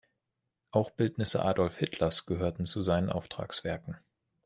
[0.71, 3.99] Auch Bildnisse Adolf Hitlers gehörten zu seinen Auftragswerken.